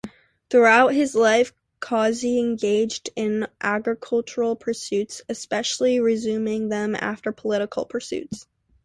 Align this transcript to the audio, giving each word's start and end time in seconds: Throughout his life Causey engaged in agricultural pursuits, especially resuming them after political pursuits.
Throughout 0.49 0.95
his 0.95 1.13
life 1.13 1.53
Causey 1.79 2.39
engaged 2.39 3.11
in 3.15 3.45
agricultural 3.61 4.55
pursuits, 4.55 5.21
especially 5.29 5.99
resuming 5.99 6.69
them 6.69 6.95
after 6.99 7.31
political 7.31 7.85
pursuits. 7.85 8.47